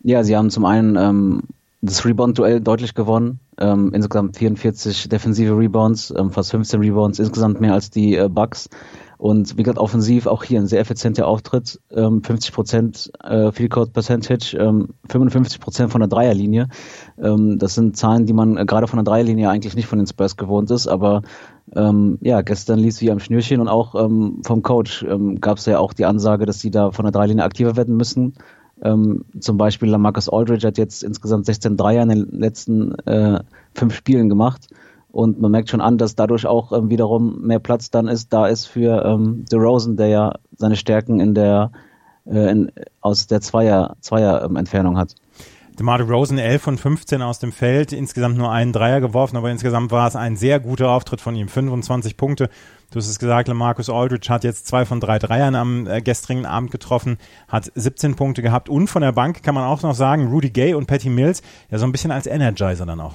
Ja, 0.03 0.23
sie 0.23 0.38
haben 0.38 0.51
zum 0.51 0.63
einen 0.65 0.95
ähm, 0.95 1.41
das 1.81 2.05
Rebound-Duell 2.05 2.61
deutlich 2.61 2.93
gewonnen. 2.93 3.39
Ähm, 3.57 3.91
insgesamt 3.93 4.38
44 4.38 5.09
defensive 5.09 5.57
Rebounds, 5.57 6.13
ähm, 6.17 6.31
fast 6.31 6.51
15 6.51 6.79
Rebounds, 6.79 7.19
insgesamt 7.19 7.61
mehr 7.61 7.73
als 7.73 7.89
die 7.89 8.15
äh, 8.15 8.29
Bucks. 8.29 8.69
Und 9.17 9.57
wie 9.57 9.63
gesagt, 9.63 9.79
offensiv 9.79 10.27
auch 10.27 10.43
hier 10.43 10.60
ein 10.60 10.67
sehr 10.67 10.79
effizienter 10.79 11.27
Auftritt. 11.27 11.79
Ähm, 11.91 12.24
50 12.24 12.53
Prozent 12.53 13.12
äh, 13.24 13.51
Field 13.51 13.72
Goal 13.72 13.88
Percentage, 13.88 14.57
ähm, 14.57 14.89
55 15.10 15.60
Prozent 15.60 15.91
von 15.91 16.01
der 16.01 16.07
Dreierlinie. 16.07 16.67
Ähm, 17.22 17.57
das 17.57 17.75
sind 17.75 17.95
Zahlen, 17.98 18.25
die 18.25 18.34
man 18.34 18.57
äh, 18.57 18.65
gerade 18.65 18.88
von 18.88 18.98
der 18.98 19.05
Dreierlinie 19.05 19.50
eigentlich 19.50 19.75
nicht 19.75 19.88
von 19.88 20.00
den 20.00 20.07
Spurs 20.07 20.38
gewohnt 20.38 20.69
ist. 20.72 20.88
Aber 20.88 21.22
ähm, 21.75 22.17
ja, 22.22 22.41
gestern 22.41 22.79
ließ 22.79 23.01
wie 23.01 23.12
am 23.12 23.19
Schnürchen 23.19 23.62
und 23.62 23.67
auch 23.67 23.95
ähm, 23.95 24.41
vom 24.43 24.62
Coach 24.62 25.03
ähm, 25.03 25.39
gab 25.41 25.57
es 25.57 25.65
ja 25.65 25.79
auch 25.79 25.93
die 25.93 26.05
Ansage, 26.05 26.45
dass 26.45 26.60
sie 26.60 26.72
da 26.72 26.91
von 26.91 27.05
der 27.05 27.12
Dreierlinie 27.12 27.43
aktiver 27.43 27.75
werden 27.75 27.95
müssen. 27.98 28.34
Ähm, 28.81 29.25
zum 29.39 29.57
Beispiel 29.57 29.89
Lamarcus 29.89 30.29
Aldridge 30.29 30.67
hat 30.67 30.77
jetzt 30.77 31.03
insgesamt 31.03 31.45
16 31.45 31.77
Dreier 31.77 32.03
in 32.03 32.10
den 32.10 32.27
letzten 32.31 32.93
äh, 33.05 33.39
fünf 33.74 33.95
Spielen 33.95 34.29
gemacht. 34.29 34.67
Und 35.15 35.39
man 35.39 35.50
merkt 35.50 35.69
schon 35.69 35.79
an, 35.79 35.98
dass 35.98 36.15
dadurch 36.15 36.45
auch 36.45 36.74
ähm, 36.74 36.89
wiederum 36.89 37.39
mehr 37.39 37.60
Platz 37.60 37.89
dann 37.89 38.10
ist, 38.10 38.34
da 38.34 38.48
ist 38.48 38.65
für 38.65 39.05
ähm, 39.05 39.45
Rosen, 39.53 39.95
der 39.95 40.07
ja 40.07 40.34
seine 40.57 40.75
Stärken 40.75 41.22
in 41.22 41.34
der 41.34 41.72
äh, 42.25 42.51
in, 42.51 42.69
aus 43.00 43.25
der 43.25 43.39
Zweier, 43.39 43.95
Zweier 44.01 44.43
ähm, 44.43 44.57
Entfernung 44.57 44.98
hat. 44.98 45.15
DeMar 45.79 46.01
Rosen 46.01 46.38
11 46.38 46.62
von 46.62 46.77
15 46.77 47.22
aus 47.22 47.39
dem 47.39 47.53
Feld, 47.53 47.93
insgesamt 47.93 48.38
nur 48.38 48.51
einen 48.51 48.74
Dreier 48.74 49.00
geworfen, 49.00 49.38
aber 49.38 49.50
insgesamt 49.50 49.89
war 49.91 50.05
es 50.05 50.17
ein 50.17 50.36
sehr 50.36 50.60
guter 50.60 50.89
Auftritt 50.89 51.22
von 51.22 51.34
ihm. 51.34 51.48
25 51.48 52.17
Punkte. 52.17 52.50
Du 52.91 53.00
hast 53.00 53.07
es 53.07 53.17
gesagt, 53.17 53.48
Marcus 53.53 53.89
Aldridge 53.89 54.27
hat 54.27 54.43
jetzt 54.43 54.67
zwei 54.67 54.84
von 54.84 55.00
drei 55.00 55.17
Dreiern 55.17 55.55
am 55.55 55.88
äh, 55.88 56.01
gestrigen 56.01 56.45
Abend 56.45 56.72
getroffen, 56.72 57.19
hat 57.48 57.72
17 57.74 58.15
Punkte 58.15 58.41
gehabt 58.41 58.67
und 58.67 58.88
von 58.89 59.01
der 59.01 59.13
Bank 59.13 59.43
kann 59.43 59.55
man 59.55 59.63
auch 59.63 59.81
noch 59.81 59.95
sagen, 59.95 60.27
Rudy 60.27 60.50
Gay 60.50 60.74
und 60.74 60.88
Patty 60.88 61.07
Mills, 61.07 61.41
ja 61.72 61.77
so 61.77 61.86
ein 61.86 61.93
bisschen 61.93 62.12
als 62.12 62.27
Energizer 62.27 62.86
dann 62.86 63.00
auch. 63.00 63.13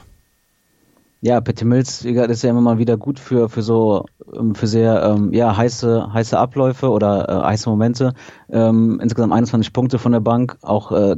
Ja, 1.23 1.41
Patty 1.43 1.67
Mills 1.67 2.05
ist 2.05 2.43
ja 2.43 2.51
immer 2.51 2.63
mal 2.63 2.79
wieder 2.79 2.97
gut 2.97 3.19
für, 3.19 3.51
für 3.51 3.61
so, 3.61 4.07
ähm, 4.35 4.55
für 4.55 4.67
sehr, 4.67 5.03
ähm, 5.03 5.35
ja, 5.35 5.55
heiße, 5.55 6.13
heiße 6.13 6.39
Abläufe 6.39 6.89
oder 6.89 7.29
äh, 7.29 7.47
heiße 7.49 7.69
Momente. 7.69 8.15
Ähm, 8.49 8.99
insgesamt 9.03 9.35
21 9.35 9.75
Punkte 9.75 9.99
von 9.99 10.13
der 10.13 10.21
Bank, 10.21 10.57
auch, 10.63 10.93
äh, 10.93 11.17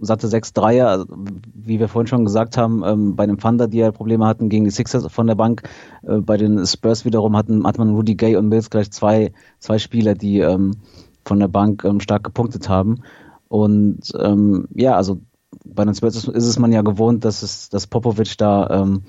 satte 0.00 0.28
6 0.28 0.54
Dreier, 0.54 0.88
also, 0.88 1.06
wie 1.54 1.78
wir 1.78 1.88
vorhin 1.88 2.06
schon 2.06 2.24
gesagt 2.24 2.56
haben, 2.56 2.82
ähm, 2.82 3.14
bei 3.16 3.26
den 3.26 3.36
Thunder, 3.36 3.68
die 3.68 3.78
ja 3.78 3.92
Probleme 3.92 4.26
hatten 4.26 4.48
gegen 4.48 4.64
die 4.64 4.70
Sixers 4.70 5.06
von 5.12 5.26
der 5.26 5.34
Bank, 5.34 5.62
äh, 6.02 6.16
bei 6.16 6.38
den 6.38 6.64
Spurs 6.66 7.04
wiederum 7.04 7.36
hatten, 7.36 7.66
hat 7.66 7.76
man 7.76 7.94
Rudy 7.94 8.14
Gay 8.14 8.36
und 8.36 8.48
Mills 8.48 8.70
gleich 8.70 8.90
zwei, 8.90 9.32
zwei 9.58 9.78
Spieler, 9.78 10.14
die 10.14 10.38
ähm, 10.40 10.76
von 11.26 11.38
der 11.38 11.48
Bank 11.48 11.84
ähm, 11.84 12.00
stark 12.00 12.24
gepunktet 12.24 12.70
haben. 12.70 13.02
Und 13.48 14.12
ähm, 14.18 14.66
ja, 14.74 14.94
also 14.96 15.20
bei 15.64 15.84
den 15.84 15.94
Spurs 15.94 16.16
ist, 16.16 16.28
es 16.28 16.58
man 16.58 16.72
ja 16.72 16.82
gewohnt, 16.82 17.24
dass 17.24 17.42
es, 17.42 17.68
dass 17.68 17.86
Popovic 17.86 18.36
da 18.38 18.68
ähm, 18.70 19.02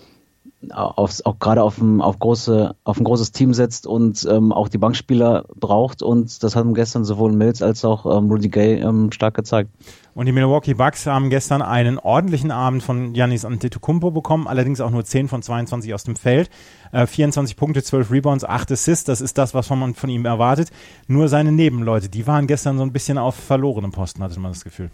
aufs, 0.70 1.24
auch 1.24 1.40
gerade 1.40 1.64
auf 1.64 1.80
ein, 1.80 2.02
auf, 2.02 2.20
große, 2.20 2.76
auf 2.84 3.00
ein 3.00 3.04
großes 3.04 3.32
Team 3.32 3.54
setzt 3.54 3.88
und 3.88 4.28
ähm, 4.30 4.52
auch 4.52 4.70
die 4.70 4.78
Bankspieler 4.78 5.46
braucht. 5.56 6.04
Und 6.04 6.44
das 6.44 6.56
haben 6.56 6.74
gestern 6.74 7.04
sowohl 7.04 7.32
Mills 7.32 7.62
als 7.62 7.84
auch 7.84 8.06
ähm, 8.06 8.30
Rudy 8.30 8.50
Gay 8.50 8.80
ähm, 8.80 9.12
stark 9.12 9.34
gezeigt. 9.34 9.72
Und 10.14 10.26
die 10.26 10.32
Milwaukee 10.32 10.74
Bucks 10.74 11.08
haben 11.08 11.30
gestern 11.30 11.62
einen 11.62 11.98
ordentlichen 11.98 12.52
Abend 12.52 12.84
von 12.84 13.14
Giannis 13.14 13.46
Antetokounmpo 13.46 14.12
bekommen, 14.12 14.48
allerdings 14.48 14.82
auch 14.82 14.92
nur 14.92 15.06
10 15.06 15.30
von 15.30 15.42
22 15.42 15.94
aus 15.94 16.04
dem 16.04 16.16
Feld. 16.16 16.50
Äh, 16.92 17.08
24 17.08 17.56
Punkte, 17.56 17.82
12 17.82 18.12
Rebounds, 18.12 18.44
8 18.44 18.72
Assists, 18.72 19.06
das 19.06 19.22
ist 19.22 19.38
das, 19.38 19.54
was 19.54 19.70
man 19.70 19.96
von 19.96 20.10
ihm 20.10 20.26
erwartet. 20.26 20.70
Nur 21.08 21.28
seine 21.28 21.52
Nebenleute, 21.52 22.10
die 22.10 22.28
waren 22.28 22.46
gestern 22.46 22.78
so 22.78 22.84
ein 22.84 22.94
bisschen 22.94 23.18
auf 23.18 23.36
verlorenem 23.36 23.92
Posten, 23.92 24.22
hatte 24.22 24.40
man 24.40 24.52
das 24.52 24.64
Gefühl. 24.64 24.92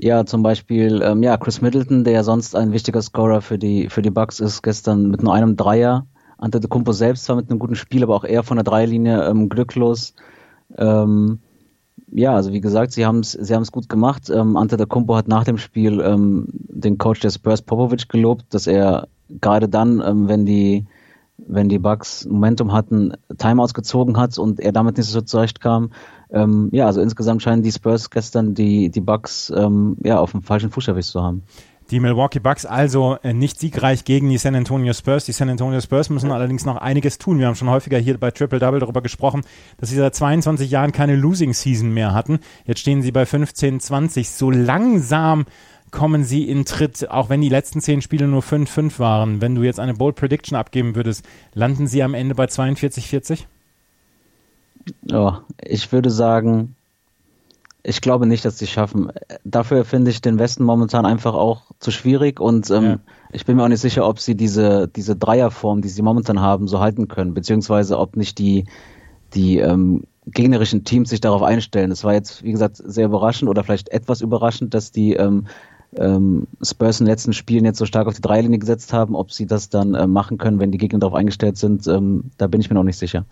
Ja, 0.00 0.24
zum 0.24 0.44
Beispiel, 0.44 1.02
ähm, 1.02 1.24
ja, 1.24 1.36
Chris 1.36 1.60
Middleton, 1.60 2.04
der 2.04 2.12
ja 2.12 2.22
sonst 2.22 2.54
ein 2.54 2.72
wichtiger 2.72 3.02
Scorer 3.02 3.40
für 3.40 3.58
die, 3.58 3.88
für 3.88 4.00
die 4.00 4.10
Bucks 4.10 4.38
ist, 4.38 4.62
gestern 4.62 5.10
mit 5.10 5.24
nur 5.24 5.34
einem 5.34 5.56
Dreier. 5.56 6.06
Ante 6.38 6.60
de 6.60 6.68
Kumpo 6.68 6.92
selbst 6.92 7.24
zwar 7.24 7.34
mit 7.34 7.50
einem 7.50 7.58
guten 7.58 7.74
Spiel, 7.74 8.04
aber 8.04 8.14
auch 8.14 8.22
er 8.22 8.44
von 8.44 8.58
der 8.58 8.64
Dreierlinie 8.64 9.28
ähm, 9.28 9.48
glücklos. 9.48 10.14
Ähm, 10.76 11.40
ja, 12.12 12.32
also 12.32 12.52
wie 12.52 12.60
gesagt, 12.60 12.92
sie 12.92 13.04
haben 13.04 13.20
es 13.20 13.32
sie 13.32 13.52
haben's 13.52 13.72
gut 13.72 13.88
gemacht. 13.88 14.30
Ähm, 14.30 14.56
Ante 14.56 14.76
de 14.76 14.86
Kumpo 14.86 15.16
hat 15.16 15.26
nach 15.26 15.42
dem 15.42 15.58
Spiel 15.58 16.00
ähm, 16.00 16.46
den 16.52 16.96
Coach 16.96 17.18
der 17.18 17.30
Spurs 17.30 17.62
Popovic 17.62 18.08
gelobt, 18.08 18.54
dass 18.54 18.68
er 18.68 19.08
gerade 19.40 19.68
dann, 19.68 20.00
ähm, 20.00 20.28
wenn 20.28 20.46
die 20.46 20.86
wenn 21.46 21.68
die 21.68 21.78
Bucks 21.78 22.26
Momentum 22.26 22.72
hatten, 22.72 23.14
Timeouts 23.38 23.74
gezogen 23.74 24.16
hat 24.18 24.38
und 24.38 24.60
er 24.60 24.72
damit 24.72 24.96
nicht 24.98 25.08
so 25.08 25.20
zurechtkam. 25.20 25.90
Ähm, 26.30 26.68
ja, 26.72 26.86
also 26.86 27.00
insgesamt 27.00 27.42
scheinen 27.42 27.62
die 27.62 27.72
Spurs 27.72 28.10
gestern 28.10 28.54
die, 28.54 28.90
die 28.90 29.00
Bucks 29.00 29.52
ähm, 29.56 29.96
ja, 30.02 30.18
auf 30.18 30.32
dem 30.32 30.42
falschen 30.42 30.70
Fuß 30.70 30.88
erwischt 30.88 31.10
zu 31.10 31.22
haben. 31.22 31.42
Die 31.90 32.00
Milwaukee 32.00 32.38
Bucks 32.38 32.66
also 32.66 33.16
äh, 33.22 33.32
nicht 33.32 33.58
siegreich 33.58 34.04
gegen 34.04 34.28
die 34.28 34.36
San 34.36 34.54
Antonio 34.54 34.92
Spurs. 34.92 35.24
Die 35.24 35.32
San 35.32 35.48
Antonio 35.48 35.80
Spurs 35.80 36.10
müssen 36.10 36.30
allerdings 36.30 36.66
noch 36.66 36.76
einiges 36.76 37.16
tun. 37.16 37.38
Wir 37.38 37.46
haben 37.46 37.54
schon 37.54 37.70
häufiger 37.70 37.96
hier 37.96 38.18
bei 38.18 38.30
Triple 38.30 38.58
Double 38.58 38.78
darüber 38.78 39.00
gesprochen, 39.00 39.40
dass 39.78 39.88
sie 39.88 39.96
seit 39.96 40.14
22 40.14 40.70
Jahren 40.70 40.92
keine 40.92 41.16
Losing 41.16 41.54
Season 41.54 41.90
mehr 41.90 42.12
hatten. 42.12 42.40
Jetzt 42.66 42.80
stehen 42.80 43.00
sie 43.00 43.10
bei 43.10 43.24
15, 43.24 43.80
20. 43.80 44.28
So 44.28 44.50
langsam 44.50 45.46
kommen 45.90 46.24
sie 46.24 46.48
in 46.48 46.64
Tritt, 46.64 47.10
auch 47.10 47.28
wenn 47.28 47.40
die 47.40 47.48
letzten 47.48 47.80
zehn 47.80 48.02
Spiele 48.02 48.26
nur 48.26 48.42
5-5 48.42 48.98
waren. 48.98 49.40
Wenn 49.40 49.54
du 49.54 49.62
jetzt 49.62 49.80
eine 49.80 49.94
Bold 49.94 50.16
Prediction 50.16 50.56
abgeben 50.56 50.94
würdest, 50.94 51.24
landen 51.54 51.86
sie 51.86 52.02
am 52.02 52.14
Ende 52.14 52.34
bei 52.34 52.44
42-40? 52.44 53.44
Ja, 55.02 55.42
ich 55.62 55.92
würde 55.92 56.10
sagen, 56.10 56.74
ich 57.82 58.00
glaube 58.00 58.26
nicht, 58.26 58.44
dass 58.44 58.58
sie 58.58 58.64
es 58.66 58.70
schaffen. 58.70 59.10
Dafür 59.44 59.84
finde 59.84 60.10
ich 60.10 60.20
den 60.20 60.38
Westen 60.38 60.64
momentan 60.64 61.06
einfach 61.06 61.34
auch 61.34 61.62
zu 61.78 61.90
schwierig 61.90 62.40
und 62.40 62.70
ähm, 62.70 62.84
ja. 62.84 62.98
ich 63.32 63.46
bin 63.46 63.56
mir 63.56 63.64
auch 63.64 63.68
nicht 63.68 63.80
sicher, 63.80 64.06
ob 64.06 64.20
sie 64.20 64.34
diese, 64.34 64.88
diese 64.88 65.16
Dreierform, 65.16 65.80
die 65.80 65.88
sie 65.88 66.02
momentan 66.02 66.40
haben, 66.40 66.68
so 66.68 66.80
halten 66.80 67.08
können, 67.08 67.34
beziehungsweise 67.34 67.98
ob 67.98 68.16
nicht 68.16 68.38
die, 68.38 68.64
die 69.34 69.58
ähm, 69.58 70.04
gegnerischen 70.26 70.84
Teams 70.84 71.10
sich 71.10 71.20
darauf 71.20 71.42
einstellen. 71.42 71.90
Es 71.90 72.04
war 72.04 72.12
jetzt, 72.12 72.42
wie 72.42 72.52
gesagt, 72.52 72.76
sehr 72.76 73.06
überraschend 73.06 73.48
oder 73.48 73.64
vielleicht 73.64 73.88
etwas 73.90 74.20
überraschend, 74.20 74.74
dass 74.74 74.92
die 74.92 75.14
ähm, 75.14 75.46
ähm, 75.96 76.46
Spurs 76.62 77.00
in 77.00 77.06
den 77.06 77.12
letzten 77.12 77.32
Spielen 77.32 77.64
jetzt 77.64 77.78
so 77.78 77.86
stark 77.86 78.06
auf 78.06 78.14
die 78.14 78.22
Dreierlinie 78.22 78.58
gesetzt 78.58 78.92
haben. 78.92 79.14
Ob 79.14 79.32
sie 79.32 79.46
das 79.46 79.68
dann 79.68 79.94
äh, 79.94 80.06
machen 80.06 80.38
können, 80.38 80.60
wenn 80.60 80.72
die 80.72 80.78
Gegner 80.78 80.98
darauf 80.98 81.14
eingestellt 81.14 81.56
sind, 81.56 81.86
ähm, 81.86 82.24
da 82.36 82.46
bin 82.46 82.60
ich 82.60 82.68
mir 82.68 82.74
noch 82.74 82.84
nicht 82.84 82.98
sicher. 82.98 83.24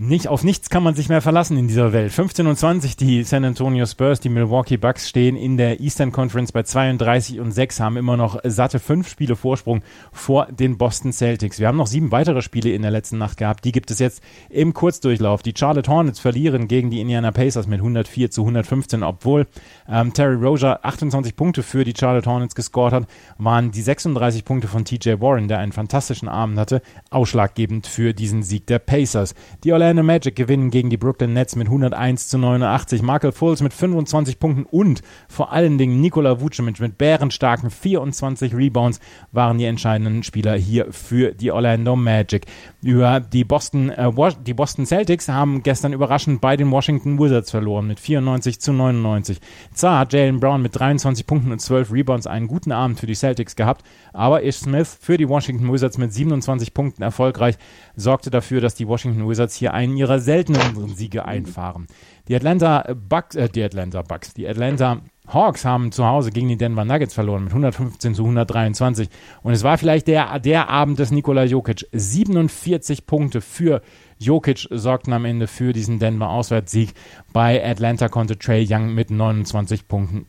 Nicht 0.00 0.28
auf 0.28 0.44
nichts 0.44 0.70
kann 0.70 0.84
man 0.84 0.94
sich 0.94 1.08
mehr 1.08 1.20
verlassen 1.20 1.58
in 1.58 1.66
dieser 1.66 1.92
Welt. 1.92 2.12
15 2.12 2.46
und 2.46 2.56
20 2.56 2.94
die 2.94 3.24
San 3.24 3.44
Antonio 3.44 3.84
Spurs, 3.84 4.20
die 4.20 4.28
Milwaukee 4.28 4.76
Bucks 4.76 5.08
stehen 5.08 5.34
in 5.34 5.56
der 5.56 5.80
Eastern 5.80 6.12
Conference 6.12 6.52
bei 6.52 6.62
32 6.62 7.40
und 7.40 7.50
6, 7.50 7.80
haben 7.80 7.96
immer 7.96 8.16
noch 8.16 8.38
satte 8.44 8.78
fünf 8.78 9.08
Spiele 9.08 9.34
Vorsprung 9.34 9.82
vor 10.12 10.46
den 10.52 10.78
Boston 10.78 11.12
Celtics. 11.12 11.58
Wir 11.58 11.66
haben 11.66 11.76
noch 11.76 11.88
sieben 11.88 12.12
weitere 12.12 12.42
Spiele 12.42 12.70
in 12.70 12.82
der 12.82 12.92
letzten 12.92 13.18
Nacht 13.18 13.38
gehabt. 13.38 13.64
Die 13.64 13.72
gibt 13.72 13.90
es 13.90 13.98
jetzt 13.98 14.22
im 14.50 14.72
Kurzdurchlauf. 14.72 15.42
Die 15.42 15.52
Charlotte 15.58 15.90
Hornets 15.90 16.20
verlieren 16.20 16.68
gegen 16.68 16.90
die 16.90 17.00
Indiana 17.00 17.32
Pacers 17.32 17.66
mit 17.66 17.80
104 17.80 18.30
zu 18.30 18.42
115, 18.42 19.02
obwohl 19.02 19.48
ähm, 19.88 20.12
Terry 20.12 20.36
Rozier 20.36 20.78
28 20.84 21.34
Punkte 21.34 21.64
für 21.64 21.82
die 21.82 21.94
Charlotte 21.98 22.30
Hornets 22.30 22.54
gescored 22.54 22.92
hat, 22.92 23.08
waren 23.36 23.72
die 23.72 23.82
36 23.82 24.44
Punkte 24.44 24.68
von 24.68 24.84
TJ 24.84 25.14
Warren, 25.18 25.48
der 25.48 25.58
einen 25.58 25.72
fantastischen 25.72 26.28
Abend 26.28 26.56
hatte, 26.56 26.82
ausschlaggebend 27.10 27.88
für 27.88 28.14
diesen 28.14 28.44
Sieg 28.44 28.64
der 28.68 28.78
Pacers. 28.78 29.34
Die 29.64 29.72
Orlando 29.72 29.87
Orlando 29.88 30.02
Magic 30.02 30.36
gewinnen 30.36 30.70
gegen 30.70 30.90
die 30.90 30.98
Brooklyn 30.98 31.32
Nets 31.32 31.56
mit 31.56 31.68
101 31.68 32.28
zu 32.28 32.36
89. 32.36 33.00
Michael 33.00 33.32
Fultz 33.32 33.62
mit 33.62 33.72
25 33.72 34.38
Punkten 34.38 34.64
und 34.64 35.00
vor 35.30 35.50
allen 35.50 35.78
Dingen 35.78 36.02
Nikola 36.02 36.42
Vucevic 36.42 36.78
mit 36.78 36.98
bärenstarken 36.98 37.70
24 37.70 38.54
Rebounds 38.54 39.00
waren 39.32 39.56
die 39.56 39.64
entscheidenden 39.64 40.24
Spieler 40.24 40.56
hier 40.56 40.92
für 40.92 41.32
die 41.32 41.52
Orlando 41.52 41.96
Magic. 41.96 42.44
Über 42.82 43.20
die 43.20 43.44
Boston, 43.44 43.88
äh, 43.88 44.12
die 44.44 44.52
Boston 44.52 44.84
Celtics 44.84 45.30
haben 45.30 45.62
gestern 45.62 45.94
überraschend 45.94 46.42
bei 46.42 46.58
den 46.58 46.70
Washington 46.70 47.18
Wizards 47.18 47.50
verloren 47.50 47.86
mit 47.86 47.98
94 47.98 48.60
zu 48.60 48.74
99. 48.74 49.40
Zwar 49.72 50.00
hat 50.00 50.12
Jalen 50.12 50.38
Brown 50.38 50.60
mit 50.60 50.78
23 50.78 51.26
Punkten 51.26 51.50
und 51.50 51.62
12 51.62 51.90
Rebounds 51.90 52.26
einen 52.26 52.46
guten 52.46 52.72
Abend 52.72 53.00
für 53.00 53.06
die 53.06 53.14
Celtics 53.14 53.56
gehabt, 53.56 53.86
aber 54.12 54.42
Ish 54.42 54.56
Smith 54.56 54.98
für 55.00 55.16
die 55.16 55.30
Washington 55.30 55.72
Wizards 55.72 55.96
mit 55.96 56.12
27 56.12 56.74
Punkten 56.74 57.02
erfolgreich 57.02 57.56
sorgte 57.96 58.28
dafür, 58.28 58.60
dass 58.60 58.74
die 58.74 58.86
Washington 58.86 59.26
Wizards 59.26 59.54
hier 59.54 59.72
einen 59.78 59.96
ihrer 59.96 60.18
selteneren 60.18 60.94
Siege 60.94 61.24
einfahren. 61.24 61.86
Die 62.26 62.34
Atlanta 62.34 62.94
Bucks, 62.94 63.36
äh, 63.36 63.48
die 63.48 63.62
Atlanta 63.62 64.02
Bucks, 64.02 64.34
die 64.34 64.46
Atlanta 64.46 65.00
Hawks 65.28 65.64
haben 65.64 65.92
zu 65.92 66.06
Hause 66.06 66.30
gegen 66.30 66.48
die 66.48 66.56
Denver 66.56 66.84
Nuggets 66.84 67.14
verloren 67.14 67.44
mit 67.44 67.52
115 67.52 68.14
zu 68.14 68.22
123. 68.22 69.08
Und 69.42 69.52
es 69.52 69.62
war 69.62 69.78
vielleicht 69.78 70.08
der, 70.08 70.38
der 70.40 70.68
Abend 70.68 70.98
des 70.98 71.10
Nikola 71.10 71.44
Jokic. 71.44 71.86
47 71.92 73.06
Punkte 73.06 73.40
für 73.40 73.82
Jokic 74.18 74.66
sorgten 74.70 75.12
am 75.12 75.24
Ende 75.24 75.46
für 75.46 75.72
diesen 75.72 75.98
Denver 75.98 76.30
Auswärtssieg. 76.30 76.94
Bei 77.32 77.64
Atlanta 77.64 78.08
konnte 78.08 78.38
Trey 78.38 78.66
Young 78.68 78.94
mit 78.94 79.10
29 79.10 79.86
Punkten 79.86 80.26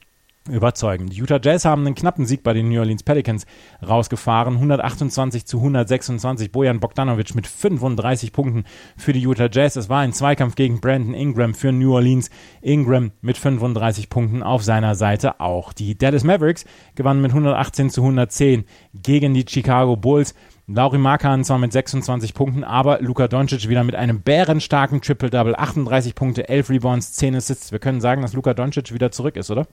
überzeugen. 0.51 1.07
Die 1.07 1.17
Utah 1.17 1.39
Jazz 1.41 1.65
haben 1.65 1.85
einen 1.85 1.95
knappen 1.95 2.25
Sieg 2.25 2.43
bei 2.43 2.53
den 2.53 2.69
New 2.69 2.79
Orleans 2.79 3.03
Pelicans 3.03 3.45
rausgefahren. 3.87 4.55
128 4.55 5.45
zu 5.45 5.57
126. 5.57 6.51
Bojan 6.51 6.79
Bogdanovic 6.79 7.35
mit 7.35 7.47
35 7.47 8.31
Punkten 8.31 8.63
für 8.97 9.13
die 9.13 9.21
Utah 9.21 9.49
Jazz. 9.51 9.75
Es 9.75 9.89
war 9.89 9.99
ein 9.99 10.13
Zweikampf 10.13 10.55
gegen 10.55 10.81
Brandon 10.81 11.13
Ingram 11.13 11.53
für 11.53 11.71
New 11.71 11.93
Orleans. 11.93 12.29
Ingram 12.61 13.11
mit 13.21 13.37
35 13.37 14.09
Punkten 14.09 14.43
auf 14.43 14.63
seiner 14.63 14.95
Seite 14.95 15.39
auch. 15.39 15.73
Die 15.73 15.97
Dallas 15.97 16.23
Mavericks 16.23 16.65
gewannen 16.95 17.21
mit 17.21 17.31
118 17.31 17.89
zu 17.89 18.01
110 18.01 18.65
gegen 18.93 19.33
die 19.33 19.45
Chicago 19.47 19.95
Bulls. 19.95 20.35
Lauri 20.71 20.99
Markan 20.99 21.43
zwar 21.43 21.57
mit 21.57 21.73
26 21.73 22.35
Punkten, 22.35 22.63
aber 22.63 23.01
Luka 23.01 23.27
Doncic 23.27 23.69
wieder 23.69 23.83
mit 23.83 23.95
einem 23.95 24.21
bärenstarken 24.21 25.01
Triple-Double. 25.01 25.55
38 25.55 26.13
Punkte, 26.13 26.47
11 26.47 26.69
Rebounds, 26.69 27.13
10 27.13 27.35
Assists. 27.35 27.71
Wir 27.71 27.79
können 27.79 28.01
sagen, 28.01 28.21
dass 28.21 28.33
Luka 28.33 28.53
Doncic 28.53 28.93
wieder 28.93 29.09
zurück 29.09 29.35
ist, 29.35 29.49
oder? 29.49 29.65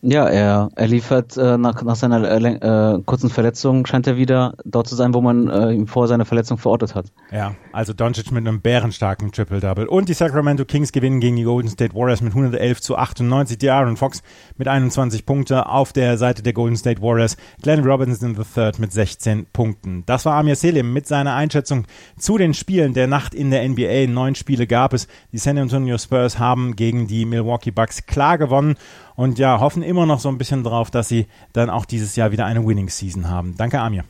Ja, 0.00 0.28
er, 0.28 0.68
er 0.76 0.86
liefert 0.86 1.36
äh, 1.36 1.58
nach, 1.58 1.82
nach 1.82 1.96
seiner 1.96 2.22
äh, 2.30 2.36
äh, 2.38 3.02
kurzen 3.04 3.30
Verletzung, 3.30 3.84
scheint 3.84 4.06
er 4.06 4.16
wieder 4.16 4.54
dort 4.64 4.86
zu 4.86 4.94
sein, 4.94 5.12
wo 5.12 5.20
man 5.20 5.48
äh, 5.48 5.72
ihm 5.72 5.88
vor 5.88 6.06
seiner 6.06 6.24
Verletzung 6.24 6.56
verortet 6.56 6.94
hat. 6.94 7.06
Ja, 7.32 7.56
also 7.72 7.92
Doncic 7.92 8.30
mit 8.30 8.46
einem 8.46 8.60
bärenstarken 8.60 9.32
Triple-Double. 9.32 9.88
Und 9.88 10.08
die 10.08 10.14
Sacramento 10.14 10.64
Kings 10.64 10.92
gewinnen 10.92 11.18
gegen 11.18 11.34
die 11.34 11.42
Golden 11.42 11.68
State 11.68 11.96
Warriors 11.96 12.20
mit 12.20 12.32
111 12.32 12.80
zu 12.80 12.96
98. 12.96 13.58
Die 13.58 13.70
Aaron 13.70 13.96
Fox 13.96 14.22
mit 14.56 14.68
21 14.68 15.26
Punkten 15.26 15.54
auf 15.54 15.92
der 15.92 16.16
Seite 16.16 16.44
der 16.44 16.52
Golden 16.52 16.76
State 16.76 17.02
Warriors. 17.02 17.36
Glenn 17.62 17.84
Robinson 17.84 18.36
III 18.36 18.72
mit 18.78 18.92
16 18.92 19.46
Punkten. 19.52 20.04
Das 20.06 20.24
war 20.24 20.34
Amir 20.34 20.54
Selim 20.54 20.92
mit 20.92 21.08
seiner 21.08 21.34
Einschätzung 21.34 21.86
zu 22.16 22.38
den 22.38 22.54
Spielen 22.54 22.94
der 22.94 23.08
Nacht 23.08 23.34
in 23.34 23.50
der 23.50 23.68
NBA. 23.68 24.06
Neun 24.06 24.36
Spiele 24.36 24.68
gab 24.68 24.92
es. 24.92 25.08
Die 25.32 25.38
San 25.38 25.58
Antonio 25.58 25.98
Spurs 25.98 26.38
haben 26.38 26.76
gegen 26.76 27.08
die 27.08 27.24
Milwaukee 27.24 27.72
Bucks 27.72 28.06
klar 28.06 28.38
gewonnen 28.38 28.76
und 29.18 29.40
ja, 29.40 29.58
hoffen 29.58 29.82
immer 29.82 30.06
noch 30.06 30.20
so 30.20 30.28
ein 30.28 30.38
bisschen 30.38 30.62
drauf, 30.62 30.92
dass 30.92 31.08
sie 31.08 31.26
dann 31.52 31.70
auch 31.70 31.84
dieses 31.84 32.14
Jahr 32.14 32.30
wieder 32.30 32.46
eine 32.46 32.64
Winning 32.64 32.88
Season 32.88 33.28
haben. 33.28 33.56
Danke, 33.58 33.80
Amir. 33.80 34.04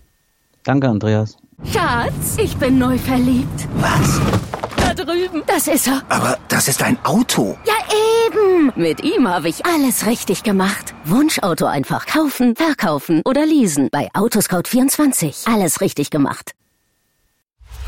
Danke, 0.64 0.86
Andreas. 0.86 1.38
Schatz, 1.64 2.36
ich 2.36 2.54
bin 2.58 2.78
neu 2.78 2.98
verliebt. 2.98 3.66
Was? 3.76 4.20
Da 4.76 4.92
drüben. 4.92 5.42
Das 5.46 5.66
ist 5.66 5.86
er. 5.86 6.02
Aber 6.10 6.36
das 6.48 6.68
ist 6.68 6.82
ein 6.82 6.98
Auto. 7.04 7.56
Ja, 7.64 7.72
eben. 8.26 8.70
Mit 8.76 9.02
ihm 9.02 9.26
habe 9.26 9.48
ich 9.48 9.64
alles 9.64 10.06
richtig 10.06 10.42
gemacht. 10.42 10.94
Wunschauto 11.06 11.64
einfach 11.64 12.04
kaufen, 12.04 12.54
verkaufen 12.54 13.22
oder 13.24 13.46
leasen. 13.46 13.88
Bei 13.90 14.10
Autoscout24. 14.12 15.50
Alles 15.50 15.80
richtig 15.80 16.10
gemacht. 16.10 16.52